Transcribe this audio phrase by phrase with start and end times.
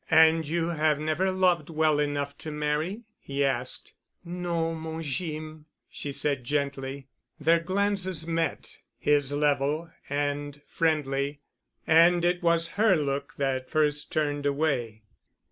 [0.09, 3.93] "And you have never loved well enough to marry?" he asked.
[4.25, 7.05] "No, mon Jeem," she said gently.
[7.39, 11.41] Their glances met, his level and friendly.
[11.85, 15.03] And it was her look that first turned away.